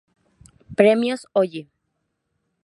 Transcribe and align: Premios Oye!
Premios 0.77 1.27
Oye! 1.31 1.69